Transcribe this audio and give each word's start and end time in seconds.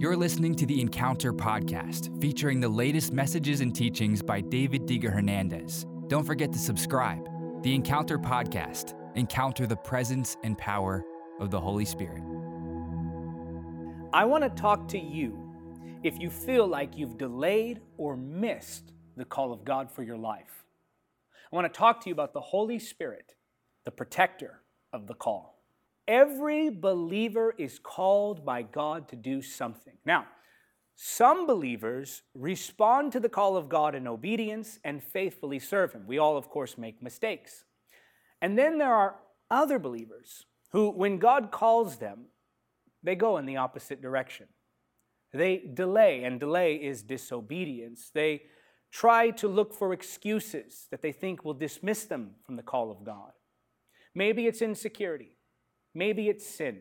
You're 0.00 0.16
listening 0.16 0.54
to 0.54 0.64
the 0.64 0.80
Encounter 0.80 1.32
podcast, 1.32 2.20
featuring 2.20 2.60
the 2.60 2.68
latest 2.68 3.12
messages 3.12 3.60
and 3.62 3.74
teachings 3.74 4.22
by 4.22 4.40
David 4.40 4.86
Diga 4.86 5.12
Hernandez. 5.12 5.86
Don't 6.06 6.22
forget 6.22 6.52
to 6.52 6.58
subscribe. 6.60 7.28
The 7.64 7.74
Encounter 7.74 8.16
podcast, 8.16 8.94
encounter 9.16 9.66
the 9.66 9.74
presence 9.74 10.36
and 10.44 10.56
power 10.56 11.04
of 11.40 11.50
the 11.50 11.60
Holy 11.60 11.84
Spirit. 11.84 12.22
I 14.12 14.24
want 14.24 14.44
to 14.44 14.50
talk 14.50 14.86
to 14.90 15.00
you 15.00 15.36
if 16.04 16.20
you 16.20 16.30
feel 16.30 16.68
like 16.68 16.96
you've 16.96 17.18
delayed 17.18 17.80
or 17.96 18.16
missed 18.16 18.92
the 19.16 19.24
call 19.24 19.52
of 19.52 19.64
God 19.64 19.90
for 19.90 20.04
your 20.04 20.16
life. 20.16 20.64
I 21.52 21.56
want 21.56 21.74
to 21.74 21.76
talk 21.76 22.04
to 22.04 22.08
you 22.08 22.12
about 22.12 22.34
the 22.34 22.40
Holy 22.40 22.78
Spirit, 22.78 23.34
the 23.84 23.90
protector 23.90 24.62
of 24.92 25.08
the 25.08 25.14
call. 25.14 25.57
Every 26.08 26.70
believer 26.70 27.54
is 27.58 27.78
called 27.78 28.44
by 28.44 28.62
God 28.62 29.08
to 29.10 29.16
do 29.16 29.42
something. 29.42 29.92
Now, 30.06 30.26
some 30.96 31.46
believers 31.46 32.22
respond 32.34 33.12
to 33.12 33.20
the 33.20 33.28
call 33.28 33.56
of 33.56 33.68
God 33.68 33.94
in 33.94 34.08
obedience 34.08 34.80
and 34.82 35.02
faithfully 35.02 35.58
serve 35.58 35.92
Him. 35.92 36.06
We 36.06 36.18
all, 36.18 36.36
of 36.36 36.48
course, 36.48 36.78
make 36.78 37.02
mistakes. 37.02 37.64
And 38.40 38.58
then 38.58 38.78
there 38.78 38.92
are 38.92 39.16
other 39.50 39.78
believers 39.78 40.46
who, 40.72 40.90
when 40.90 41.18
God 41.18 41.50
calls 41.50 41.98
them, 41.98 42.26
they 43.02 43.14
go 43.14 43.36
in 43.36 43.46
the 43.46 43.58
opposite 43.58 44.02
direction. 44.02 44.46
They 45.32 45.58
delay, 45.74 46.24
and 46.24 46.40
delay 46.40 46.76
is 46.76 47.02
disobedience. 47.02 48.10
They 48.12 48.42
try 48.90 49.30
to 49.32 49.46
look 49.46 49.74
for 49.74 49.92
excuses 49.92 50.88
that 50.90 51.02
they 51.02 51.12
think 51.12 51.44
will 51.44 51.54
dismiss 51.54 52.06
them 52.06 52.30
from 52.44 52.56
the 52.56 52.62
call 52.62 52.90
of 52.90 53.04
God. 53.04 53.32
Maybe 54.14 54.46
it's 54.46 54.62
insecurity. 54.62 55.37
Maybe 55.94 56.28
it's 56.28 56.46
sin. 56.46 56.80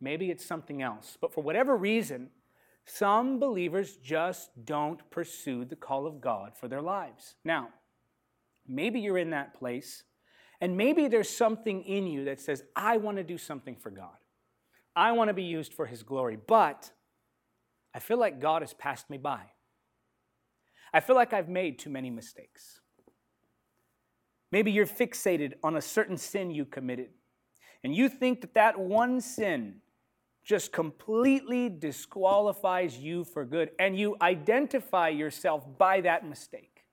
Maybe 0.00 0.30
it's 0.30 0.44
something 0.44 0.82
else. 0.82 1.16
But 1.20 1.32
for 1.32 1.42
whatever 1.42 1.76
reason, 1.76 2.30
some 2.86 3.38
believers 3.38 3.96
just 3.96 4.50
don't 4.64 5.00
pursue 5.10 5.64
the 5.64 5.76
call 5.76 6.06
of 6.06 6.20
God 6.20 6.52
for 6.56 6.68
their 6.68 6.82
lives. 6.82 7.34
Now, 7.44 7.68
maybe 8.66 9.00
you're 9.00 9.18
in 9.18 9.30
that 9.30 9.54
place, 9.54 10.04
and 10.60 10.76
maybe 10.76 11.08
there's 11.08 11.30
something 11.30 11.82
in 11.82 12.06
you 12.06 12.24
that 12.26 12.40
says, 12.40 12.62
I 12.76 12.98
want 12.98 13.16
to 13.16 13.24
do 13.24 13.38
something 13.38 13.76
for 13.76 13.90
God. 13.90 14.16
I 14.94 15.12
want 15.12 15.28
to 15.28 15.34
be 15.34 15.44
used 15.44 15.72
for 15.72 15.86
His 15.86 16.02
glory, 16.02 16.36
but 16.46 16.90
I 17.94 17.98
feel 17.98 18.18
like 18.18 18.40
God 18.40 18.62
has 18.62 18.74
passed 18.74 19.08
me 19.08 19.18
by. 19.18 19.40
I 20.92 21.00
feel 21.00 21.16
like 21.16 21.32
I've 21.32 21.48
made 21.48 21.78
too 21.78 21.90
many 21.90 22.10
mistakes. 22.10 22.80
Maybe 24.52 24.70
you're 24.70 24.86
fixated 24.86 25.54
on 25.64 25.76
a 25.76 25.80
certain 25.80 26.16
sin 26.16 26.50
you 26.50 26.64
committed, 26.64 27.10
and 27.84 27.94
you 27.94 28.08
think 28.08 28.40
that 28.40 28.54
that 28.54 28.78
one 28.78 29.20
sin 29.20 29.76
just 30.42 30.72
completely 30.72 31.68
disqualifies 31.68 32.98
you 32.98 33.24
for 33.24 33.44
good, 33.44 33.70
and 33.78 33.98
you 33.98 34.16
identify 34.20 35.08
yourself 35.08 35.66
by 35.78 36.00
that 36.00 36.26
mistake. 36.28 36.84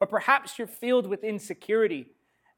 Or 0.00 0.06
perhaps 0.06 0.58
you're 0.58 0.66
filled 0.66 1.06
with 1.06 1.24
insecurity 1.24 2.06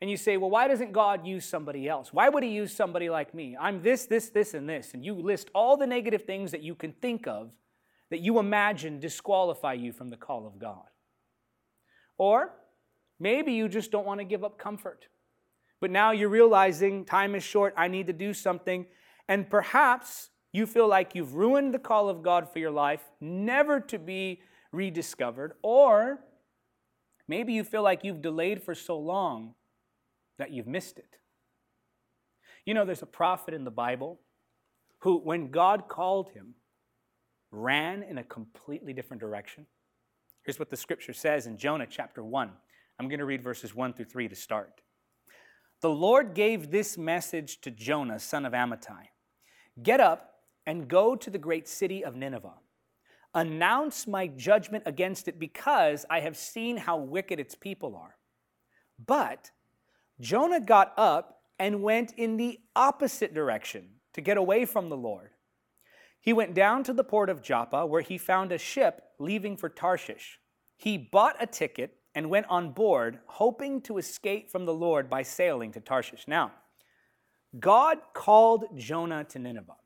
and 0.01 0.09
you 0.09 0.17
say, 0.17 0.37
well, 0.37 0.51
why 0.51 0.69
doesn't 0.69 0.93
God 0.93 1.27
use 1.27 1.45
somebody 1.45 1.89
else? 1.89 2.13
Why 2.13 2.29
would 2.29 2.45
He 2.45 2.51
use 2.51 2.73
somebody 2.73 3.11
like 3.11 3.35
me? 3.35 3.57
I'm 3.59 3.83
this, 3.83 4.07
this, 4.07 4.31
this, 4.31 4.55
and 4.55 4.69
this. 4.69 4.95
And 4.95 5.05
you 5.05 5.15
list 5.15 5.51
all 5.55 5.77
the 5.77 5.87
negative 5.87 6.23
things 6.23 6.53
that 6.53 6.63
you 6.63 6.77
can 6.77 6.93
think 6.93 7.27
of 7.27 7.51
that 8.11 8.21
you 8.21 8.39
imagine 8.39 9.01
disqualify 9.01 9.73
you 9.73 9.93
from 9.93 10.09
the 10.11 10.17
call 10.17 10.47
of 10.47 10.59
God. 10.59 10.87
Or 12.17 12.53
maybe 13.19 13.53
you 13.53 13.69
just 13.69 13.91
don't 13.91 14.07
want 14.07 14.21
to 14.21 14.25
give 14.25 14.45
up 14.45 14.59
comfort. 14.59 15.09
But 15.81 15.91
now 15.91 16.11
you're 16.11 16.29
realizing 16.29 17.05
time 17.05 17.35
is 17.35 17.45
short, 17.45 17.75
I 17.77 17.89
need 17.89 18.09
to 18.09 18.13
do 18.13 18.35
something. 18.35 18.87
And 19.29 19.49
perhaps 19.49 20.31
you 20.53 20.67
feel 20.67 20.89
like 20.89 21.15
you've 21.15 21.35
ruined 21.35 21.75
the 21.75 21.79
call 21.79 22.09
of 22.09 22.23
God 22.23 22.51
for 22.53 22.59
your 22.59 22.71
life, 22.71 23.03
never 23.21 23.81
to 23.81 23.99
be 23.99 24.43
rediscovered. 24.73 25.53
Or 25.63 26.19
maybe 27.29 27.53
you 27.53 27.65
feel 27.65 27.83
like 27.83 28.05
you've 28.05 28.23
delayed 28.23 28.63
for 28.63 28.75
so 28.75 28.99
long 28.99 29.55
that 30.39 30.51
you've 30.51 30.67
missed 30.67 30.99
it. 30.99 31.19
You 32.65 32.75
know, 32.75 32.85
there's 32.85 33.03
a 33.03 33.07
prophet 33.07 33.55
in 33.55 33.65
the 33.65 33.71
Bible 33.71 34.21
who, 35.01 35.19
when 35.19 35.51
God 35.51 35.89
called 35.89 36.31
him, 36.31 36.55
ran 37.51 38.03
in 38.03 38.19
a 38.19 38.25
completely 38.25 38.93
different 38.93 39.21
direction. 39.21 39.67
Here's 40.45 40.59
what 40.59 40.71
the 40.71 40.77
scripture 40.77 41.13
says 41.13 41.47
in 41.47 41.57
Jonah 41.57 41.87
chapter 41.89 42.23
1. 42.23 42.51
I'm 42.99 43.09
going 43.09 43.21
to 43.21 43.25
read 43.25 43.43
verses 43.43 43.75
1 43.75 43.93
through 43.93 44.07
3 44.07 44.29
to 44.29 44.35
start. 44.35 44.81
The 45.81 45.91
Lord 45.91 46.35
gave 46.35 46.71
this 46.71 46.99
message 46.99 47.61
to 47.61 47.71
Jonah, 47.71 48.19
son 48.19 48.45
of 48.45 48.53
Amittai 48.53 49.09
Get 49.83 50.01
up 50.01 50.35
and 50.67 50.89
go 50.89 51.15
to 51.15 51.31
the 51.31 51.39
great 51.39 51.69
city 51.69 52.05
of 52.05 52.17
Nineveh. 52.17 52.55
Announce 53.35 54.07
my 54.07 54.27
judgment 54.27 54.83
against 54.87 55.29
it 55.29 55.39
because 55.39 56.05
I 56.11 56.21
have 56.21 56.37
seen 56.37 56.77
how 56.79 56.97
wicked 56.97 57.39
its 57.39 57.55
people 57.55 57.95
are. 57.95 58.17
But 59.05 59.51
Jonah 60.21 60.61
got 60.61 60.95
up 60.97 61.43
and 61.59 61.83
went 61.83 62.13
in 62.17 62.37
the 62.37 62.59
opposite 62.75 63.33
direction 63.33 63.91
to 64.15 64.21
get 64.21 64.37
away 64.37 64.65
from 64.65 64.89
the 64.89 64.97
Lord. 64.97 65.31
He 66.21 66.33
went 66.33 66.55
down 66.55 66.83
to 66.85 66.93
the 66.93 67.05
port 67.05 67.31
of 67.31 67.43
Joppa, 67.43 67.87
where 67.87 68.03
he 68.03 68.19
found 68.19 68.51
a 68.51 68.59
ship 68.59 69.03
leaving 69.19 69.57
for 69.57 69.69
Tarshish. 69.69 70.41
He 70.77 70.99
bought 70.99 71.37
a 71.41 71.47
ticket 71.47 71.98
and 72.19 72.29
went 72.31 72.47
on 72.49 72.73
board, 72.73 73.21
hoping 73.27 73.81
to 73.81 73.97
escape 73.97 74.51
from 74.51 74.65
the 74.65 74.75
Lord 74.75 75.09
by 75.09 75.23
sailing 75.23 75.71
to 75.71 75.79
Tarshish. 75.79 76.25
Now, 76.27 76.51
God 77.61 77.99
called 78.13 78.65
Jonah 78.77 79.23
to 79.29 79.39
Nineveh. 79.39 79.77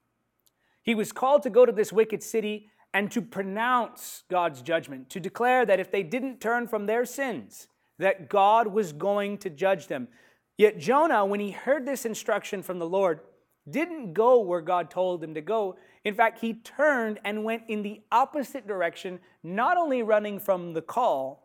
He 0.82 0.94
was 0.94 1.12
called 1.12 1.42
to 1.42 1.50
go 1.50 1.66
to 1.66 1.72
this 1.72 1.92
wicked 1.92 2.22
city 2.22 2.70
and 2.94 3.10
to 3.10 3.20
pronounce 3.20 4.22
God's 4.30 4.62
judgment, 4.62 5.10
to 5.10 5.20
declare 5.20 5.66
that 5.66 5.78
if 5.78 5.92
they 5.92 6.02
didn't 6.02 6.40
turn 6.40 6.66
from 6.66 6.86
their 6.86 7.04
sins, 7.04 7.68
that 7.98 8.30
God 8.30 8.66
was 8.66 8.94
going 8.94 9.36
to 9.36 9.50
judge 9.50 9.88
them. 9.88 10.08
Yet 10.56 10.78
Jonah, 10.78 11.26
when 11.26 11.40
he 11.40 11.50
heard 11.50 11.84
this 11.84 12.06
instruction 12.06 12.62
from 12.62 12.78
the 12.78 12.88
Lord, 12.88 13.20
didn't 13.68 14.14
go 14.14 14.40
where 14.40 14.62
God 14.62 14.90
told 14.90 15.22
him 15.22 15.34
to 15.34 15.42
go. 15.42 15.76
In 16.02 16.14
fact, 16.14 16.40
he 16.40 16.54
turned 16.54 17.20
and 17.26 17.44
went 17.44 17.64
in 17.68 17.82
the 17.82 18.00
opposite 18.10 18.66
direction, 18.66 19.20
not 19.42 19.76
only 19.76 20.02
running 20.02 20.40
from 20.40 20.72
the 20.72 20.80
call, 20.80 21.41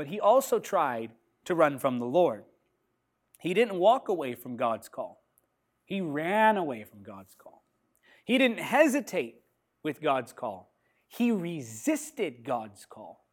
but 0.00 0.06
he 0.06 0.18
also 0.18 0.58
tried 0.58 1.10
to 1.44 1.54
run 1.54 1.78
from 1.78 1.98
the 1.98 2.06
Lord. 2.06 2.44
He 3.38 3.52
didn't 3.52 3.74
walk 3.74 4.08
away 4.08 4.34
from 4.34 4.56
God's 4.56 4.88
call, 4.88 5.22
he 5.84 6.00
ran 6.00 6.56
away 6.56 6.84
from 6.84 7.02
God's 7.02 7.34
call. 7.34 7.66
He 8.24 8.38
didn't 8.38 8.60
hesitate 8.60 9.42
with 9.82 10.00
God's 10.00 10.32
call, 10.32 10.72
he 11.06 11.30
resisted 11.30 12.44
God's 12.44 12.86
call. 12.86 13.26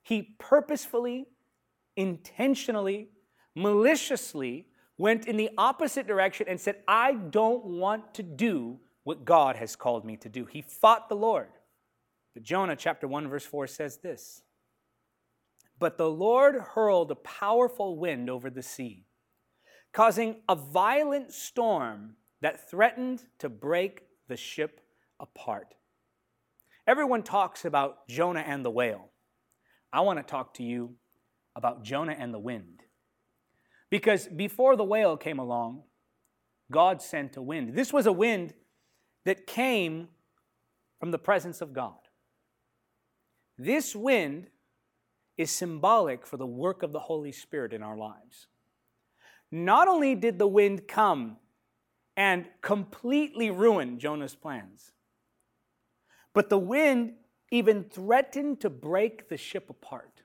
He 0.00 0.34
purposefully 0.38 1.26
intentionally, 1.94 3.10
maliciously 3.54 4.68
went 4.96 5.26
in 5.26 5.36
the 5.36 5.50
opposite 5.58 6.06
direction 6.06 6.46
and 6.48 6.58
said, 6.58 6.76
I 6.88 7.12
don't 7.12 7.66
want 7.66 8.14
to 8.14 8.22
do 8.22 8.80
what 9.04 9.26
God 9.26 9.56
has 9.56 9.76
called 9.76 10.06
me 10.06 10.16
to 10.16 10.30
do. 10.30 10.46
He 10.46 10.62
fought 10.62 11.10
the 11.10 11.16
Lord. 11.16 11.48
But 12.32 12.44
Jonah 12.44 12.76
chapter 12.76 13.06
1 13.06 13.28
verse 13.28 13.44
4 13.44 13.66
says 13.66 13.98
this. 13.98 14.42
But 15.82 15.98
the 15.98 16.08
Lord 16.08 16.54
hurled 16.54 17.10
a 17.10 17.16
powerful 17.16 17.98
wind 17.98 18.30
over 18.30 18.50
the 18.50 18.62
sea, 18.62 19.04
causing 19.92 20.36
a 20.48 20.54
violent 20.54 21.32
storm 21.32 22.14
that 22.40 22.70
threatened 22.70 23.24
to 23.40 23.48
break 23.48 24.04
the 24.28 24.36
ship 24.36 24.80
apart. 25.18 25.74
Everyone 26.86 27.24
talks 27.24 27.64
about 27.64 28.06
Jonah 28.06 28.44
and 28.46 28.64
the 28.64 28.70
whale. 28.70 29.10
I 29.92 30.02
want 30.02 30.20
to 30.20 30.22
talk 30.22 30.54
to 30.54 30.62
you 30.62 30.94
about 31.56 31.82
Jonah 31.82 32.14
and 32.16 32.32
the 32.32 32.38
wind. 32.38 32.84
Because 33.90 34.28
before 34.28 34.76
the 34.76 34.84
whale 34.84 35.16
came 35.16 35.40
along, 35.40 35.82
God 36.70 37.02
sent 37.02 37.36
a 37.36 37.42
wind. 37.42 37.74
This 37.74 37.92
was 37.92 38.06
a 38.06 38.12
wind 38.12 38.54
that 39.24 39.48
came 39.48 40.10
from 41.00 41.10
the 41.10 41.18
presence 41.18 41.60
of 41.60 41.72
God. 41.72 41.98
This 43.58 43.96
wind 43.96 44.46
is 45.36 45.50
symbolic 45.50 46.26
for 46.26 46.36
the 46.36 46.46
work 46.46 46.82
of 46.82 46.92
the 46.92 47.00
Holy 47.00 47.32
Spirit 47.32 47.72
in 47.72 47.82
our 47.82 47.96
lives. 47.96 48.46
Not 49.50 49.88
only 49.88 50.14
did 50.14 50.38
the 50.38 50.46
wind 50.46 50.88
come 50.88 51.36
and 52.16 52.46
completely 52.60 53.50
ruin 53.50 53.98
Jonah's 53.98 54.34
plans, 54.34 54.92
but 56.34 56.48
the 56.48 56.58
wind 56.58 57.14
even 57.50 57.84
threatened 57.84 58.60
to 58.60 58.70
break 58.70 59.28
the 59.28 59.36
ship 59.36 59.68
apart. 59.68 60.22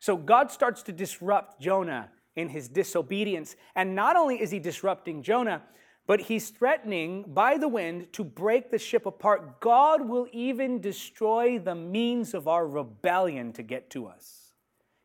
So 0.00 0.16
God 0.16 0.50
starts 0.50 0.82
to 0.84 0.92
disrupt 0.92 1.60
Jonah 1.60 2.10
in 2.36 2.48
his 2.48 2.68
disobedience. 2.68 3.56
And 3.74 3.94
not 3.94 4.16
only 4.16 4.40
is 4.40 4.50
he 4.50 4.58
disrupting 4.58 5.22
Jonah, 5.22 5.62
but 6.08 6.22
he's 6.22 6.48
threatening 6.48 7.22
by 7.28 7.58
the 7.58 7.68
wind 7.68 8.10
to 8.14 8.24
break 8.24 8.70
the 8.70 8.78
ship 8.78 9.04
apart. 9.04 9.60
God 9.60 10.08
will 10.08 10.26
even 10.32 10.80
destroy 10.80 11.58
the 11.58 11.74
means 11.74 12.32
of 12.32 12.48
our 12.48 12.66
rebellion 12.66 13.52
to 13.52 13.62
get 13.62 13.90
to 13.90 14.06
us. 14.06 14.54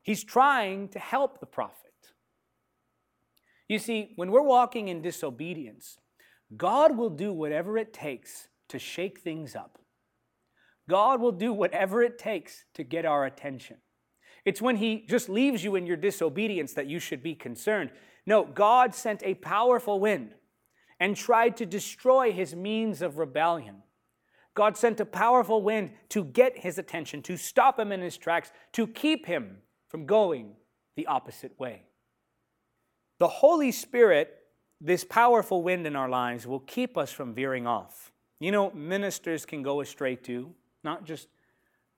He's 0.01 0.23
trying 0.23 0.87
to 0.89 0.99
help 0.99 1.41
the 1.41 1.45
prophet. 1.45 1.91
You 3.67 3.79
see, 3.79 4.13
when 4.15 4.31
we're 4.31 4.43
walking 4.43 4.87
in 4.87 5.01
disobedience, 5.01 5.97
God 6.55 6.95
will 6.95 7.09
do 7.09 7.33
whatever 7.33 7.77
it 7.77 7.91
takes 7.91 8.47
to 8.69 8.79
shake 8.79 9.19
things 9.19 9.57
up. 9.57 9.79
God 10.89 11.19
will 11.19 11.31
do 11.33 11.51
whatever 11.51 12.01
it 12.01 12.17
takes 12.17 12.63
to 12.75 12.83
get 12.83 13.05
our 13.05 13.25
attention. 13.25 13.77
It's 14.45 14.61
when 14.61 14.77
He 14.77 15.05
just 15.09 15.27
leaves 15.27 15.65
you 15.65 15.75
in 15.75 15.85
your 15.85 15.97
disobedience 15.97 16.73
that 16.73 16.87
you 16.87 16.99
should 16.99 17.21
be 17.21 17.35
concerned. 17.35 17.91
No, 18.25 18.45
God 18.45 18.95
sent 18.95 19.21
a 19.23 19.33
powerful 19.33 19.99
wind 19.99 20.35
and 21.03 21.17
tried 21.17 21.57
to 21.57 21.65
destroy 21.65 22.31
his 22.31 22.55
means 22.55 23.01
of 23.01 23.17
rebellion. 23.17 23.83
God 24.53 24.77
sent 24.77 25.01
a 25.01 25.05
powerful 25.05 25.61
wind 25.61 25.91
to 26.07 26.23
get 26.23 26.59
his 26.59 26.77
attention, 26.77 27.21
to 27.23 27.35
stop 27.35 27.77
him 27.77 27.91
in 27.91 27.99
his 27.99 28.15
tracks, 28.15 28.53
to 28.71 28.87
keep 28.87 29.25
him 29.25 29.57
from 29.89 30.05
going 30.05 30.53
the 30.95 31.05
opposite 31.07 31.59
way. 31.59 31.81
The 33.19 33.27
Holy 33.27 33.69
Spirit, 33.69 34.33
this 34.79 35.03
powerful 35.03 35.61
wind 35.61 35.85
in 35.85 35.97
our 35.97 36.07
lives, 36.07 36.47
will 36.47 36.61
keep 36.61 36.97
us 36.97 37.11
from 37.11 37.33
veering 37.33 37.67
off. 37.67 38.13
You 38.39 38.53
know, 38.53 38.71
ministers 38.71 39.45
can 39.45 39.61
go 39.61 39.81
astray 39.81 40.15
too, 40.15 40.55
not 40.85 41.03
just 41.03 41.27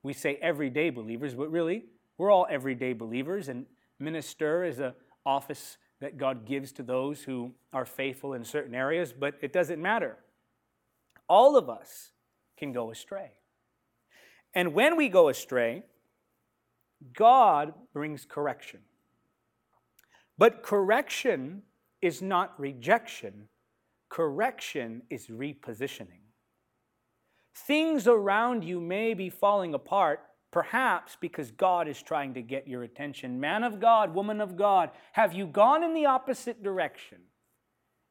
we 0.02 0.14
say 0.14 0.40
everyday 0.42 0.90
believers, 0.90 1.36
but 1.36 1.52
really, 1.52 1.86
we're 2.18 2.32
all 2.32 2.48
everyday 2.50 2.94
believers, 2.94 3.50
and 3.50 3.68
minister 4.00 4.64
is 4.64 4.80
an 4.80 4.94
office 5.28 5.78
that 6.02 6.18
God 6.18 6.46
gives 6.46 6.72
to 6.74 6.84
those 6.84 7.24
who 7.24 7.54
are 7.72 7.86
faithful 7.86 8.34
in 8.34 8.44
certain 8.44 8.76
areas, 8.76 9.14
but 9.14 9.36
it 9.42 9.54
doesn't 9.54 9.82
matter. 9.82 10.18
All 11.28 11.56
of 11.56 11.70
us 11.70 12.12
can 12.58 12.72
go 12.72 12.92
astray. 12.92 13.32
And 14.54 14.74
when 14.74 14.96
we 14.96 15.10
go 15.10 15.30
astray, 15.30 15.84
God 17.14 17.74
brings 17.94 18.26
correction. 18.26 18.80
But 20.38 20.64
correction 20.64 21.64
is 22.02 22.22
not 22.22 22.60
rejection, 22.60 23.48
correction 24.10 25.02
is 25.10 25.28
repositioning. 25.28 26.22
Things 27.56 28.06
around 28.06 28.64
you 28.64 28.82
may 28.82 29.14
be 29.14 29.30
falling 29.30 29.74
apart, 29.74 30.22
perhaps 30.52 31.18
because 31.20 31.52
God 31.52 31.88
is 31.88 32.02
trying 32.02 32.34
to 32.36 32.42
get 32.42 32.68
your 32.68 32.84
attention. 32.84 33.40
Man 33.40 33.64
of 33.64 33.80
God, 33.80 34.16
woman 34.16 34.40
of 34.40 34.56
God, 34.56 34.92
have 35.14 35.34
you 35.34 35.46
gone 35.46 35.84
in 35.84 35.94
the 35.94 36.06
opposite 36.06 36.64
direction? 36.64 37.20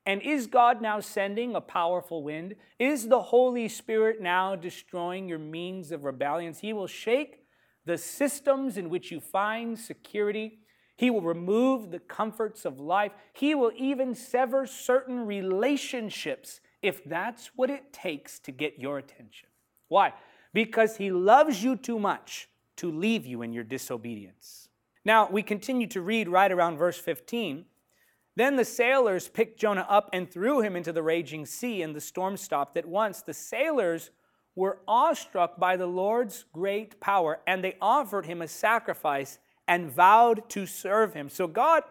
And 0.07 0.21
is 0.21 0.47
God 0.47 0.83
now 0.83 1.01
sending 1.01 1.55
a 1.55 1.61
powerful 1.61 2.23
wind? 2.23 2.57
Is 2.79 3.09
the 3.09 3.23
Holy 3.23 3.69
Spirit 3.69 4.21
now 4.21 4.55
destroying 4.55 5.29
your 5.29 5.39
means 5.39 5.91
of 5.91 6.05
rebellion? 6.05 6.53
He 6.53 6.75
will 6.75 6.87
shake 6.87 7.45
the 7.87 7.97
systems 7.97 8.77
in 8.77 8.91
which 8.91 9.11
you 9.11 9.21
find 9.21 9.79
security. 9.79 10.59
He 10.97 11.11
will 11.11 11.23
remove 11.23 11.91
the 11.91 11.99
comforts 11.99 12.65
of 12.65 12.79
life. 12.79 13.13
He 13.33 13.55
will 13.55 13.73
even 13.77 14.15
sever 14.15 14.67
certain 14.67 15.27
relationships 15.27 16.61
if 16.83 17.03
that's 17.05 17.51
what 17.57 17.71
it 17.71 17.93
takes 17.93 18.39
to 18.41 18.53
get 18.53 18.79
your 18.79 18.99
attention. 18.99 19.49
Why? 19.89 20.13
Because 20.55 20.97
He 20.97 21.11
loves 21.11 21.63
you 21.63 21.77
too 21.77 21.99
much 21.99 22.49
to 22.77 22.91
leave 22.91 23.27
you 23.27 23.43
in 23.43 23.53
your 23.53 23.65
disobedience. 23.65 24.69
Now, 25.05 25.29
we 25.31 25.43
continue 25.43 25.87
to 25.89 26.01
read 26.01 26.29
right 26.29 26.51
around 26.51 26.79
verse 26.79 26.99
15. 26.99 27.67
Then 28.37 28.57
the 28.57 28.65
sailors 28.65 29.29
picked 29.29 29.61
Jonah 29.61 29.87
up 29.89 30.11
and 30.13 30.31
threw 30.31 30.61
him 30.61 30.75
into 30.75 30.93
the 30.93 31.03
raging 31.03 31.47
sea, 31.47 31.83
and 31.83 31.95
the 31.95 32.01
storm 32.01 32.37
stopped 32.37 32.77
at 32.77 32.87
once. 32.87 33.23
The 33.23 33.35
sailors 33.35 34.11
were 34.57 34.81
awestruck 34.89 35.59
by 35.59 35.77
the 35.77 35.87
Lord's 35.87 36.45
great 36.53 37.01
power, 37.01 37.41
and 37.47 37.63
they 37.63 37.77
offered 37.81 38.27
him 38.27 38.43
a 38.43 38.49
sacrifice 38.49 39.39
and 39.69 39.91
vowed 39.91 40.49
to 40.51 40.67
serve 40.67 41.15
him. 41.15 41.29
So 41.29 41.47
God 41.47 41.85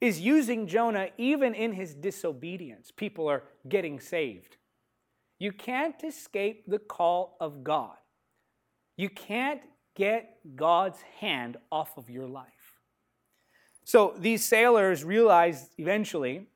is 0.00 0.20
using 0.20 0.66
Jonah 0.66 1.08
even 1.16 1.54
in 1.54 1.72
his 1.72 1.94
disobedience. 1.94 2.92
People 2.94 3.28
are 3.28 3.44
getting 3.68 3.98
saved. 3.98 4.57
You 5.38 5.52
can't 5.52 6.02
escape 6.02 6.64
the 6.66 6.78
call 6.78 7.36
of 7.40 7.62
God. 7.62 7.96
You 8.96 9.08
can't 9.08 9.60
get 9.94 10.38
God's 10.56 11.00
hand 11.20 11.56
off 11.70 11.96
of 11.96 12.10
your 12.10 12.26
life. 12.26 12.46
So 13.84 14.14
these 14.18 14.44
sailors 14.44 15.04
realized 15.04 15.70
eventually 15.78 16.46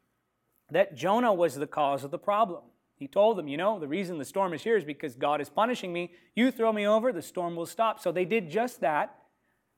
that 0.70 0.96
Jonah 0.96 1.32
was 1.32 1.54
the 1.54 1.66
cause 1.66 2.04
of 2.04 2.10
the 2.10 2.18
problem. 2.18 2.62
He 2.96 3.08
told 3.08 3.36
them, 3.36 3.48
You 3.48 3.56
know, 3.56 3.78
the 3.78 3.88
reason 3.88 4.18
the 4.18 4.24
storm 4.24 4.52
is 4.54 4.62
here 4.62 4.76
is 4.76 4.84
because 4.84 5.14
God 5.14 5.40
is 5.40 5.48
punishing 5.48 5.92
me. 5.92 6.12
You 6.34 6.50
throw 6.50 6.72
me 6.72 6.86
over, 6.86 7.12
the 7.12 7.22
storm 7.22 7.56
will 7.56 7.66
stop. 7.66 8.00
So 8.00 8.12
they 8.12 8.24
did 8.24 8.50
just 8.50 8.80
that. 8.80 9.16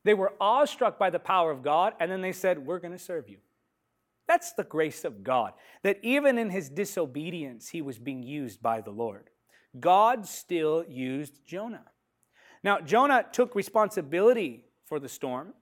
They 0.04 0.14
were 0.14 0.34
awestruck 0.40 0.98
by 0.98 1.10
the 1.10 1.18
power 1.18 1.50
of 1.50 1.62
God, 1.62 1.94
and 1.98 2.10
then 2.10 2.20
they 2.20 2.32
said, 2.32 2.66
We're 2.66 2.80
going 2.80 2.92
to 2.92 2.98
serve 2.98 3.28
you. 3.28 3.38
That's 4.26 4.52
the 4.52 4.64
grace 4.64 5.04
of 5.04 5.22
God, 5.22 5.52
that 5.82 5.98
even 6.02 6.38
in 6.38 6.50
his 6.50 6.70
disobedience, 6.70 7.68
he 7.68 7.82
was 7.82 7.98
being 7.98 8.22
used 8.22 8.62
by 8.62 8.80
the 8.80 8.90
Lord. 8.90 9.30
God 9.78 10.26
still 10.26 10.84
used 10.88 11.44
Jonah. 11.44 11.84
Now, 12.62 12.80
Jonah 12.80 13.26
took 13.30 13.54
responsibility 13.54 14.64
for 14.86 14.98
the 14.98 15.08
storm. 15.08 15.52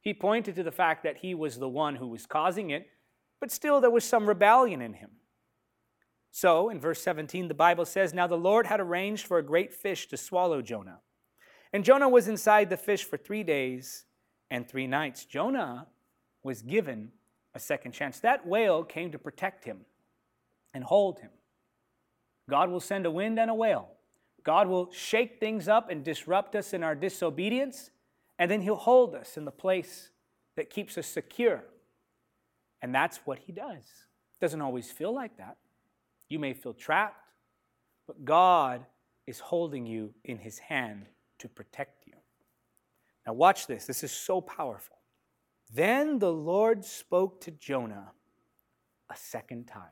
He 0.00 0.12
pointed 0.14 0.56
to 0.56 0.62
the 0.62 0.72
fact 0.72 1.04
that 1.04 1.18
he 1.18 1.34
was 1.34 1.58
the 1.58 1.68
one 1.68 1.96
who 1.96 2.08
was 2.08 2.26
causing 2.26 2.70
it, 2.70 2.88
but 3.40 3.52
still 3.52 3.80
there 3.80 3.90
was 3.90 4.04
some 4.04 4.28
rebellion 4.28 4.82
in 4.82 4.94
him. 4.94 5.10
So, 6.30 6.68
in 6.68 6.80
verse 6.80 7.00
17, 7.02 7.48
the 7.48 7.54
Bible 7.54 7.84
says, 7.84 8.12
Now 8.12 8.26
the 8.26 8.36
Lord 8.36 8.66
had 8.66 8.80
arranged 8.80 9.26
for 9.26 9.38
a 9.38 9.42
great 9.42 9.72
fish 9.72 10.08
to 10.08 10.16
swallow 10.16 10.62
Jonah. 10.62 11.00
And 11.72 11.84
Jonah 11.84 12.08
was 12.08 12.28
inside 12.28 12.70
the 12.70 12.76
fish 12.76 13.04
for 13.04 13.16
three 13.16 13.42
days 13.42 14.04
and 14.50 14.68
three 14.68 14.86
nights. 14.86 15.24
Jonah 15.24 15.86
was 16.42 16.62
given 16.62 17.12
a 17.58 17.60
second 17.60 17.92
chance. 17.92 18.20
That 18.20 18.46
whale 18.46 18.82
came 18.82 19.12
to 19.12 19.18
protect 19.18 19.64
him 19.64 19.80
and 20.72 20.84
hold 20.84 21.18
him. 21.18 21.30
God 22.48 22.70
will 22.70 22.80
send 22.80 23.04
a 23.04 23.10
wind 23.10 23.38
and 23.38 23.50
a 23.50 23.54
whale. 23.54 23.90
God 24.42 24.68
will 24.68 24.90
shake 24.92 25.38
things 25.38 25.68
up 25.68 25.90
and 25.90 26.02
disrupt 26.02 26.54
us 26.54 26.72
in 26.72 26.82
our 26.82 26.94
disobedience 26.94 27.90
and 28.38 28.50
then 28.50 28.60
He'll 28.60 28.76
hold 28.76 29.14
us 29.14 29.36
in 29.36 29.44
the 29.44 29.50
place 29.50 30.10
that 30.56 30.70
keeps 30.70 30.96
us 30.96 31.06
secure. 31.06 31.64
And 32.80 32.94
that's 32.94 33.18
what 33.24 33.40
He 33.40 33.52
does. 33.52 33.84
Doesn't 34.40 34.62
always 34.62 34.90
feel 34.90 35.12
like 35.12 35.36
that. 35.38 35.56
You 36.28 36.38
may 36.38 36.54
feel 36.54 36.74
trapped, 36.74 37.20
but 38.06 38.24
God 38.24 38.84
is 39.26 39.40
holding 39.40 39.86
you 39.86 40.14
in 40.24 40.38
His 40.38 40.58
hand 40.58 41.06
to 41.38 41.48
protect 41.48 42.06
you. 42.06 42.12
Now, 43.26 43.32
watch 43.32 43.66
this. 43.66 43.86
This 43.86 44.04
is 44.04 44.12
so 44.12 44.40
powerful. 44.40 44.97
Then 45.72 46.18
the 46.18 46.32
Lord 46.32 46.84
spoke 46.84 47.40
to 47.42 47.50
Jonah 47.50 48.12
a 49.10 49.16
second 49.16 49.66
time. 49.66 49.84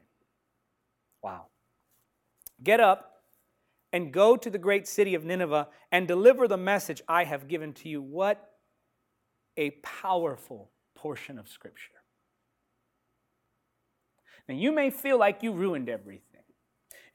Wow. 1.23 1.47
Get 2.63 2.81
up 2.81 3.23
and 3.93 4.13
go 4.13 4.37
to 4.37 4.51
the 4.51 4.59
great 4.59 4.87
city 4.87 5.15
of 5.15 5.25
Nineveh 5.25 5.69
and 5.93 6.09
deliver 6.09 6.49
the 6.49 6.57
message 6.57 7.03
I 7.09 7.25
have 7.25 7.49
given 7.49 7.73
to 7.75 7.89
you. 7.89 8.03
What 8.03 8.53
a 9.57 9.71
powerful 9.83 10.71
portion 10.95 11.39
of 11.39 11.49
Scripture. 11.49 11.93
Now, 14.49 14.55
you 14.55 14.73
may 14.73 14.91
feel 14.91 15.19
like 15.19 15.43
you 15.43 15.53
ruined 15.53 15.89
everything. 15.89 16.36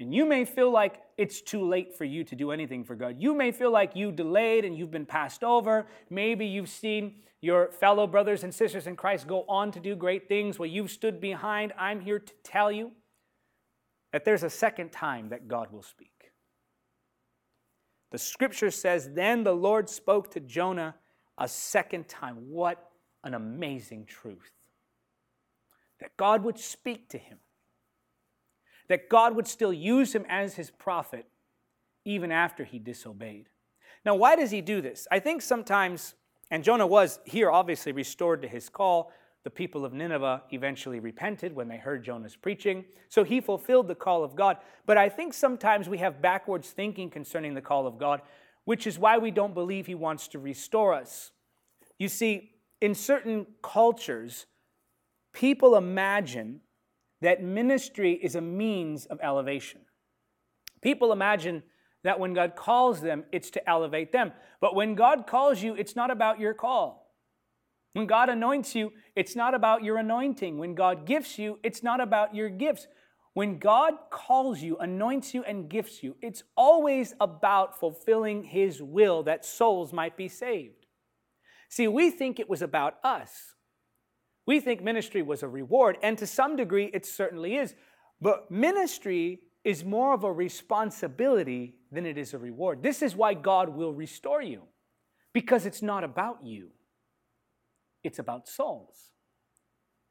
And 0.01 0.13
you 0.13 0.25
may 0.25 0.45
feel 0.45 0.71
like 0.71 1.01
it's 1.17 1.41
too 1.41 1.67
late 1.67 1.95
for 1.95 2.05
you 2.05 2.23
to 2.23 2.35
do 2.35 2.51
anything 2.51 2.83
for 2.83 2.95
God. 2.95 3.15
You 3.19 3.35
may 3.35 3.51
feel 3.51 3.71
like 3.71 3.95
you 3.95 4.11
delayed 4.11 4.65
and 4.65 4.77
you've 4.77 4.91
been 4.91 5.05
passed 5.05 5.43
over. 5.43 5.87
Maybe 6.09 6.45
you've 6.45 6.69
seen 6.69 7.15
your 7.41 7.71
fellow 7.71 8.07
brothers 8.07 8.43
and 8.43 8.53
sisters 8.53 8.87
in 8.87 8.95
Christ 8.95 9.27
go 9.27 9.43
on 9.47 9.71
to 9.71 9.79
do 9.79 9.95
great 9.95 10.27
things 10.27 10.59
while 10.59 10.69
you've 10.69 10.91
stood 10.91 11.19
behind. 11.19 11.73
I'm 11.77 11.99
here 11.99 12.19
to 12.19 12.33
tell 12.43 12.71
you 12.71 12.91
that 14.11 14.25
there's 14.25 14.43
a 14.43 14.49
second 14.49 14.91
time 14.91 15.29
that 15.29 15.47
God 15.47 15.71
will 15.71 15.81
speak. 15.81 16.31
The 18.11 18.17
scripture 18.17 18.71
says, 18.71 19.09
Then 19.13 19.43
the 19.43 19.55
Lord 19.55 19.89
spoke 19.89 20.31
to 20.31 20.39
Jonah 20.39 20.95
a 21.37 21.47
second 21.47 22.07
time. 22.07 22.35
What 22.49 22.91
an 23.23 23.33
amazing 23.33 24.05
truth. 24.05 24.51
That 25.99 26.15
God 26.17 26.43
would 26.43 26.59
speak 26.59 27.09
to 27.09 27.17
him, 27.17 27.37
that 28.91 29.07
God 29.07 29.35
would 29.37 29.47
still 29.47 29.71
use 29.71 30.13
him 30.13 30.25
as 30.27 30.55
his 30.55 30.69
prophet 30.69 31.25
even 32.03 32.29
after 32.29 32.65
he 32.65 32.77
disobeyed. 32.77 33.47
Now, 34.03 34.15
why 34.15 34.35
does 34.35 34.51
he 34.51 34.59
do 34.59 34.81
this? 34.81 35.07
I 35.09 35.19
think 35.19 35.41
sometimes, 35.41 36.15
and 36.49 36.61
Jonah 36.61 36.85
was 36.85 37.19
here 37.23 37.49
obviously 37.49 37.93
restored 37.93 38.41
to 38.41 38.49
his 38.49 38.67
call, 38.67 39.13
the 39.43 39.49
people 39.49 39.85
of 39.85 39.93
Nineveh 39.93 40.43
eventually 40.51 40.99
repented 40.99 41.55
when 41.55 41.69
they 41.69 41.77
heard 41.77 42.03
Jonah's 42.03 42.35
preaching. 42.35 42.83
So 43.07 43.23
he 43.23 43.39
fulfilled 43.39 43.87
the 43.87 43.95
call 43.95 44.25
of 44.25 44.35
God. 44.35 44.57
But 44.85 44.97
I 44.97 45.07
think 45.07 45.33
sometimes 45.33 45.87
we 45.87 45.99
have 45.99 46.21
backwards 46.21 46.71
thinking 46.71 47.09
concerning 47.09 47.53
the 47.53 47.61
call 47.61 47.87
of 47.87 47.97
God, 47.97 48.21
which 48.65 48.85
is 48.85 48.99
why 48.99 49.17
we 49.17 49.31
don't 49.31 49.53
believe 49.53 49.87
he 49.87 49.95
wants 49.95 50.27
to 50.29 50.39
restore 50.39 50.93
us. 50.93 51.31
You 51.97 52.09
see, 52.09 52.51
in 52.81 52.93
certain 52.93 53.47
cultures, 53.63 54.47
people 55.31 55.77
imagine 55.77 56.59
that 57.21 57.43
ministry 57.43 58.13
is 58.13 58.35
a 58.35 58.41
means 58.41 59.05
of 59.05 59.19
elevation. 59.21 59.81
People 60.81 61.11
imagine 61.11 61.63
that 62.03 62.19
when 62.19 62.33
God 62.33 62.55
calls 62.55 63.01
them, 63.01 63.25
it's 63.31 63.51
to 63.51 63.69
elevate 63.69 64.11
them. 64.11 64.31
But 64.59 64.75
when 64.75 64.95
God 64.95 65.27
calls 65.27 65.61
you, 65.61 65.75
it's 65.75 65.95
not 65.95 66.09
about 66.09 66.39
your 66.39 66.53
call. 66.53 67.13
When 67.93 68.07
God 68.07 68.29
anoints 68.29 68.73
you, 68.73 68.93
it's 69.15 69.35
not 69.35 69.53
about 69.53 69.83
your 69.83 69.97
anointing. 69.97 70.57
When 70.57 70.75
God 70.75 71.05
gifts 71.05 71.37
you, 71.37 71.59
it's 71.61 71.83
not 71.83 71.99
about 71.99 72.33
your 72.33 72.49
gifts. 72.49 72.87
When 73.33 73.59
God 73.59 73.93
calls 74.09 74.61
you, 74.61 74.77
anoints 74.77 75.33
you, 75.33 75.43
and 75.43 75.69
gifts 75.69 76.01
you, 76.01 76.15
it's 76.21 76.43
always 76.55 77.13
about 77.19 77.79
fulfilling 77.79 78.43
His 78.43 78.81
will 78.81 79.23
that 79.23 79.45
souls 79.45 79.93
might 79.93 80.17
be 80.17 80.27
saved. 80.27 80.85
See, 81.69 81.87
we 81.87 82.09
think 82.09 82.39
it 82.39 82.49
was 82.49 82.61
about 82.61 82.95
us. 83.03 83.53
We 84.45 84.59
think 84.59 84.81
ministry 84.81 85.21
was 85.21 85.43
a 85.43 85.47
reward, 85.47 85.97
and 86.01 86.17
to 86.17 86.27
some 86.27 86.55
degree 86.55 86.89
it 86.93 87.05
certainly 87.05 87.57
is. 87.57 87.75
But 88.19 88.51
ministry 88.51 89.41
is 89.63 89.85
more 89.85 90.13
of 90.13 90.23
a 90.23 90.31
responsibility 90.31 91.75
than 91.91 92.05
it 92.05 92.17
is 92.17 92.33
a 92.33 92.37
reward. 92.37 92.81
This 92.81 93.01
is 93.01 93.15
why 93.15 93.33
God 93.33 93.69
will 93.69 93.93
restore 93.93 94.41
you, 94.41 94.63
because 95.33 95.65
it's 95.65 95.81
not 95.81 96.03
about 96.03 96.43
you, 96.43 96.69
it's 98.03 98.19
about 98.19 98.47
souls. 98.47 99.11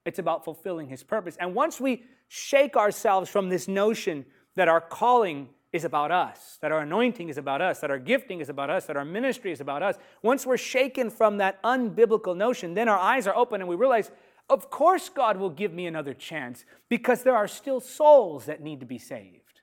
It's 0.07 0.19
about 0.19 0.45
fulfilling 0.45 0.89
His 0.89 1.03
purpose. 1.03 1.37
And 1.39 1.55
once 1.55 1.79
we 1.79 2.05
shake 2.29 2.77
ourselves 2.77 3.29
from 3.29 3.49
this 3.49 3.69
notion 3.69 4.25
that 4.57 4.69
our 4.69 4.81
calling 4.81 5.51
is 5.73 5.85
about 5.85 6.11
us, 6.11 6.59
that 6.61 6.73
our 6.73 6.81
anointing 6.81 7.29
is 7.29 7.39
about 7.39 7.61
us, 7.63 7.81
that 7.81 7.91
our 7.91 7.99
gifting 7.99 8.41
is 8.41 8.49
about 8.49 8.71
us, 8.71 8.87
that 8.87 8.97
our 8.97 9.05
ministry 9.05 9.53
is 9.53 9.61
about 9.61 9.83
us, 9.83 9.97
once 10.23 10.45
we're 10.45 10.57
shaken 10.57 11.11
from 11.11 11.39
that 11.39 11.63
unbiblical 11.63 12.37
notion, 12.37 12.75
then 12.75 12.89
our 12.89 12.99
eyes 12.99 13.27
are 13.27 13.37
open 13.37 13.61
and 13.61 13.69
we 13.69 13.77
realize 13.77 14.11
of 14.51 14.69
course, 14.69 15.09
God 15.09 15.37
will 15.37 15.51
give 15.51 15.73
me 15.73 15.87
another 15.87 16.13
chance 16.13 16.65
because 16.89 17.23
there 17.23 17.37
are 17.37 17.47
still 17.47 17.81
souls 17.81 18.47
that 18.47 18.61
need 18.61 18.81
to 18.81 18.87
be 18.87 18.99
saved. 18.99 19.61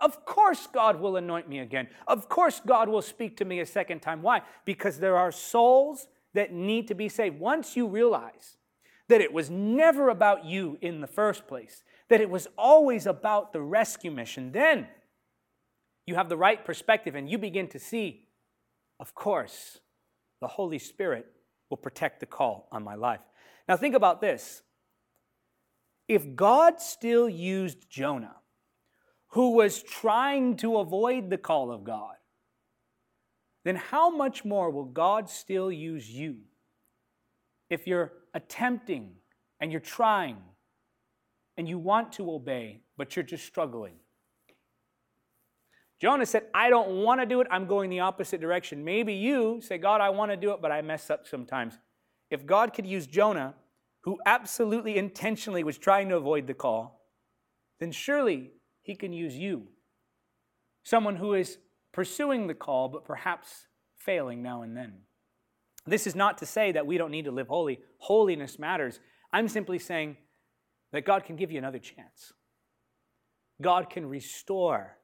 Of 0.00 0.24
course, 0.24 0.66
God 0.66 0.98
will 0.98 1.16
anoint 1.16 1.50
me 1.50 1.58
again. 1.58 1.86
Of 2.08 2.30
course, 2.30 2.62
God 2.66 2.88
will 2.88 3.02
speak 3.02 3.36
to 3.36 3.44
me 3.44 3.60
a 3.60 3.66
second 3.66 4.00
time. 4.00 4.22
Why? 4.22 4.40
Because 4.64 4.98
there 4.98 5.18
are 5.18 5.30
souls 5.30 6.08
that 6.32 6.50
need 6.50 6.88
to 6.88 6.94
be 6.94 7.10
saved. 7.10 7.38
Once 7.38 7.76
you 7.76 7.86
realize 7.86 8.56
that 9.08 9.20
it 9.20 9.34
was 9.34 9.50
never 9.50 10.08
about 10.08 10.46
you 10.46 10.78
in 10.80 11.02
the 11.02 11.06
first 11.06 11.46
place, 11.46 11.84
that 12.08 12.22
it 12.22 12.30
was 12.30 12.48
always 12.56 13.06
about 13.06 13.52
the 13.52 13.60
rescue 13.60 14.10
mission, 14.10 14.52
then 14.52 14.86
you 16.10 16.16
have 16.16 16.28
the 16.28 16.36
right 16.36 16.64
perspective 16.64 17.14
and 17.14 17.30
you 17.30 17.38
begin 17.38 17.68
to 17.68 17.78
see, 17.78 18.26
of 18.98 19.14
course, 19.14 19.78
the 20.40 20.48
Holy 20.48 20.80
Spirit 20.80 21.24
will 21.70 21.76
protect 21.76 22.18
the 22.18 22.26
call 22.26 22.68
on 22.72 22.82
my 22.82 22.96
life. 22.96 23.20
Now, 23.68 23.76
think 23.76 23.94
about 23.94 24.20
this. 24.20 24.62
If 26.08 26.34
God 26.34 26.80
still 26.80 27.28
used 27.28 27.88
Jonah, 27.88 28.34
who 29.28 29.52
was 29.52 29.84
trying 29.84 30.56
to 30.56 30.78
avoid 30.78 31.30
the 31.30 31.38
call 31.38 31.70
of 31.70 31.84
God, 31.84 32.16
then 33.64 33.76
how 33.76 34.10
much 34.10 34.44
more 34.44 34.68
will 34.68 34.86
God 34.86 35.30
still 35.30 35.70
use 35.70 36.10
you 36.10 36.38
if 37.68 37.86
you're 37.86 38.12
attempting 38.34 39.12
and 39.60 39.70
you're 39.70 39.80
trying 39.80 40.38
and 41.56 41.68
you 41.68 41.78
want 41.78 42.14
to 42.14 42.32
obey, 42.32 42.80
but 42.96 43.14
you're 43.14 43.22
just 43.22 43.46
struggling? 43.46 43.94
Jonah 46.00 46.24
said, 46.24 46.44
I 46.54 46.70
don't 46.70 47.02
want 47.02 47.20
to 47.20 47.26
do 47.26 47.40
it. 47.42 47.46
I'm 47.50 47.66
going 47.66 47.90
the 47.90 48.00
opposite 48.00 48.40
direction. 48.40 48.84
Maybe 48.84 49.12
you 49.12 49.60
say, 49.60 49.76
God, 49.76 50.00
I 50.00 50.08
want 50.08 50.30
to 50.30 50.36
do 50.36 50.52
it, 50.52 50.62
but 50.62 50.72
I 50.72 50.80
mess 50.80 51.10
up 51.10 51.26
sometimes. 51.26 51.78
If 52.30 52.46
God 52.46 52.72
could 52.72 52.86
use 52.86 53.06
Jonah, 53.06 53.54
who 54.04 54.18
absolutely 54.24 54.96
intentionally 54.96 55.62
was 55.62 55.76
trying 55.76 56.08
to 56.08 56.16
avoid 56.16 56.46
the 56.46 56.54
call, 56.54 57.02
then 57.80 57.92
surely 57.92 58.52
he 58.82 58.94
can 58.94 59.12
use 59.12 59.36
you. 59.36 59.68
Someone 60.84 61.16
who 61.16 61.34
is 61.34 61.58
pursuing 61.92 62.46
the 62.46 62.54
call, 62.54 62.88
but 62.88 63.04
perhaps 63.04 63.66
failing 63.98 64.42
now 64.42 64.62
and 64.62 64.74
then. 64.74 65.00
This 65.86 66.06
is 66.06 66.14
not 66.14 66.38
to 66.38 66.46
say 66.46 66.72
that 66.72 66.86
we 66.86 66.96
don't 66.96 67.10
need 67.10 67.26
to 67.26 67.30
live 67.30 67.48
holy. 67.48 67.80
Holiness 67.98 68.58
matters. 68.58 69.00
I'm 69.32 69.48
simply 69.48 69.78
saying 69.78 70.16
that 70.92 71.04
God 71.04 71.24
can 71.24 71.36
give 71.36 71.50
you 71.50 71.58
another 71.58 71.78
chance. 71.78 72.32
God 73.60 73.90
can 73.90 74.06
restore 74.06 74.96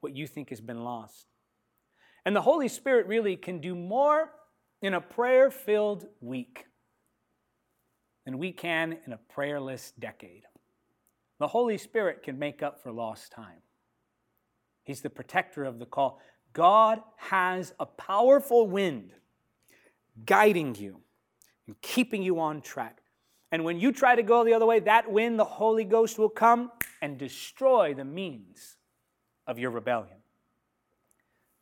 what 0.00 0.14
you 0.14 0.26
think 0.26 0.50
has 0.50 0.60
been 0.60 0.84
lost. 0.84 1.26
And 2.24 2.34
the 2.34 2.42
Holy 2.42 2.68
Spirit 2.68 3.06
really 3.06 3.36
can 3.36 3.60
do 3.60 3.74
more 3.74 4.30
in 4.82 4.94
a 4.94 5.00
prayer 5.00 5.50
filled 5.50 6.06
week 6.20 6.66
than 8.24 8.38
we 8.38 8.52
can 8.52 8.98
in 9.06 9.12
a 9.12 9.20
prayerless 9.28 9.92
decade. 9.98 10.44
The 11.38 11.48
Holy 11.48 11.78
Spirit 11.78 12.22
can 12.22 12.38
make 12.38 12.62
up 12.62 12.82
for 12.82 12.92
lost 12.92 13.32
time. 13.32 13.62
He's 14.84 15.00
the 15.00 15.10
protector 15.10 15.64
of 15.64 15.78
the 15.78 15.86
call. 15.86 16.20
God 16.52 17.02
has 17.16 17.74
a 17.78 17.86
powerful 17.86 18.66
wind 18.66 19.12
guiding 20.24 20.74
you 20.74 21.00
and 21.66 21.80
keeping 21.80 22.22
you 22.22 22.40
on 22.40 22.60
track. 22.60 23.02
And 23.52 23.64
when 23.64 23.78
you 23.78 23.92
try 23.92 24.16
to 24.16 24.22
go 24.22 24.44
the 24.44 24.54
other 24.54 24.66
way, 24.66 24.80
that 24.80 25.10
wind, 25.10 25.38
the 25.38 25.44
Holy 25.44 25.84
Ghost, 25.84 26.18
will 26.18 26.28
come 26.28 26.72
and 27.00 27.18
destroy 27.18 27.94
the 27.94 28.04
means 28.04 28.77
of 29.48 29.58
your 29.58 29.72
rebellion. 29.72 30.18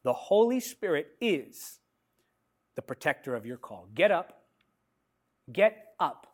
The 0.03 0.13
Holy 0.13 0.61
Spirit 0.61 1.13
is 1.21 1.79
the 2.75 2.83
protector 2.83 3.35
of 3.35 3.47
your 3.47 3.57
call. 3.57 3.89
Get 3.95 4.11
up. 4.11 4.43
Get 5.51 5.95
up. 5.99 6.27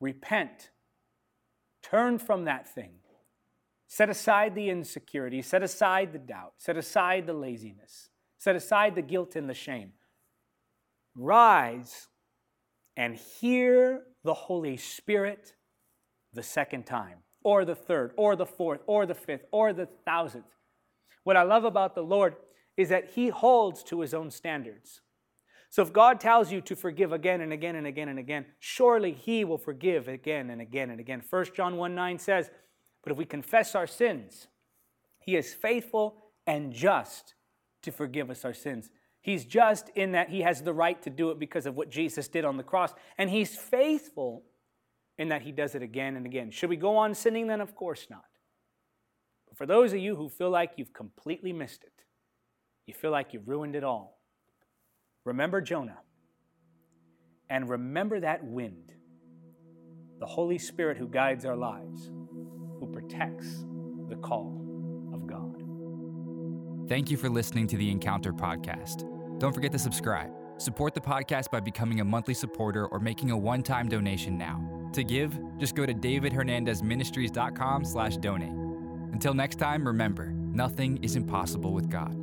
Repent. 0.00 0.70
Turn 1.82 2.18
from 2.18 2.44
that 2.44 2.68
thing. 2.68 2.90
Set 3.86 4.10
aside 4.10 4.54
the 4.54 4.68
insecurity. 4.68 5.42
Set 5.42 5.62
aside 5.62 6.12
the 6.12 6.18
doubt. 6.18 6.54
Set 6.58 6.76
aside 6.76 7.26
the 7.26 7.32
laziness. 7.32 8.10
Set 8.38 8.56
aside 8.56 8.94
the 8.94 9.02
guilt 9.02 9.36
and 9.36 9.48
the 9.48 9.54
shame. 9.54 9.92
Rise 11.14 12.08
and 12.96 13.16
hear 13.16 14.02
the 14.24 14.34
Holy 14.34 14.76
Spirit 14.76 15.54
the 16.32 16.42
second 16.42 16.86
time, 16.86 17.18
or 17.44 17.64
the 17.64 17.74
third, 17.74 18.12
or 18.16 18.36
the 18.36 18.46
fourth, 18.46 18.80
or 18.86 19.06
the 19.06 19.14
fifth, 19.14 19.44
or 19.50 19.72
the 19.72 19.86
thousandth. 19.86 20.46
What 21.24 21.36
I 21.36 21.42
love 21.42 21.64
about 21.64 21.94
the 21.94 22.02
Lord 22.02 22.36
is 22.76 22.88
that 22.88 23.10
He 23.14 23.28
holds 23.28 23.82
to 23.84 24.00
His 24.00 24.14
own 24.14 24.30
standards. 24.30 25.00
So 25.70 25.82
if 25.82 25.92
God 25.92 26.20
tells 26.20 26.52
you 26.52 26.60
to 26.62 26.76
forgive 26.76 27.12
again 27.12 27.40
and 27.40 27.52
again 27.52 27.76
and 27.76 27.86
again 27.86 28.08
and 28.08 28.18
again, 28.18 28.46
surely 28.58 29.12
He 29.12 29.44
will 29.44 29.58
forgive 29.58 30.08
again 30.08 30.50
and 30.50 30.60
again 30.60 30.90
and 30.90 31.00
again. 31.00 31.22
1 31.28 31.46
John 31.54 31.76
1 31.76 31.94
9 31.94 32.18
says, 32.18 32.50
But 33.02 33.12
if 33.12 33.18
we 33.18 33.24
confess 33.24 33.74
our 33.74 33.86
sins, 33.86 34.48
He 35.18 35.36
is 35.36 35.54
faithful 35.54 36.16
and 36.46 36.72
just 36.72 37.34
to 37.82 37.92
forgive 37.92 38.30
us 38.30 38.44
our 38.44 38.54
sins. 38.54 38.90
He's 39.20 39.44
just 39.44 39.88
in 39.94 40.12
that 40.12 40.28
He 40.28 40.42
has 40.42 40.62
the 40.62 40.74
right 40.74 41.00
to 41.02 41.10
do 41.10 41.30
it 41.30 41.38
because 41.38 41.66
of 41.66 41.76
what 41.76 41.90
Jesus 41.90 42.28
did 42.28 42.44
on 42.44 42.56
the 42.56 42.62
cross. 42.62 42.92
And 43.16 43.30
He's 43.30 43.56
faithful 43.56 44.42
in 45.22 45.30
that 45.30 45.42
He 45.42 45.52
does 45.52 45.74
it 45.74 45.82
again 45.82 46.16
and 46.16 46.26
again. 46.26 46.50
Should 46.50 46.68
we 46.68 46.76
go 46.76 46.96
on 46.98 47.14
sinning 47.14 47.46
then? 47.46 47.62
Of 47.62 47.74
course 47.74 48.06
not. 48.10 48.24
But 49.48 49.56
for 49.56 49.64
those 49.66 49.92
of 49.92 49.98
you 49.98 50.16
who 50.16 50.28
feel 50.28 50.50
like 50.50 50.72
you've 50.76 50.92
completely 50.92 51.52
missed 51.52 51.84
it, 51.84 52.04
you 52.86 52.92
feel 52.92 53.10
like 53.10 53.32
you've 53.32 53.48
ruined 53.48 53.76
it 53.76 53.84
all, 53.84 54.18
Remember 55.24 55.60
Jonah. 55.60 55.98
And 57.48 57.68
remember 57.68 58.18
that 58.20 58.44
wind, 58.44 58.92
the 60.18 60.26
Holy 60.26 60.58
Spirit 60.58 60.96
who 60.96 61.06
guides 61.06 61.44
our 61.44 61.56
lives, 61.56 62.10
who 62.80 62.90
protects 62.92 63.64
the 64.08 64.16
call 64.16 64.58
of 65.12 65.26
God. 65.26 65.62
Thank 66.88 67.10
you 67.10 67.16
for 67.16 67.28
listening 67.28 67.66
to 67.68 67.76
the 67.76 67.90
Encounter 67.90 68.32
Podcast. 68.32 69.08
Don't 69.38 69.52
forget 69.52 69.70
to 69.72 69.78
subscribe. 69.78 70.30
Support 70.58 70.94
the 70.94 71.00
podcast 71.00 71.50
by 71.50 71.60
becoming 71.60 72.00
a 72.00 72.04
monthly 72.04 72.34
supporter 72.34 72.86
or 72.86 72.98
making 72.98 73.30
a 73.30 73.36
one-time 73.36 73.88
donation 73.88 74.36
now. 74.36 74.71
To 74.92 75.04
give, 75.04 75.38
just 75.58 75.74
go 75.74 75.86
to 75.86 75.94
davidhernandezministries.com 75.94 77.84
slash 77.84 78.16
donate. 78.18 78.52
Until 79.12 79.32
next 79.32 79.56
time, 79.56 79.86
remember, 79.86 80.26
nothing 80.26 81.02
is 81.02 81.16
impossible 81.16 81.72
with 81.72 81.88
God. 81.88 82.21